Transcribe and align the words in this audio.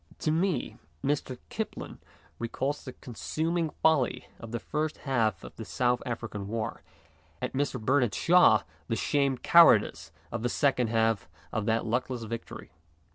To 0.21 0.31
me, 0.31 0.79
Mr. 1.03 1.37
Kipling 1.49 1.99
recalls 2.39 2.83
the 2.85 2.93
consuming 2.93 3.69
folly 3.69 4.25
of 4.39 4.51
the 4.51 4.57
first 4.57 4.97
half 5.05 5.43
of 5.43 5.55
the 5.57 5.63
South 5.63 6.01
African 6.07 6.47
war, 6.47 6.81
and 7.39 7.53
Mr. 7.53 7.79
Bernard 7.79 8.15
Shaw 8.15 8.63
the 8.87 8.95
shamed 8.95 9.43
cowardice 9.43 10.11
of 10.31 10.41
the 10.41 10.49
second 10.49 10.87
half 10.87 11.29
of 11.51 11.67
that 11.67 11.85
luckless 11.85 12.23
victory. 12.23 12.71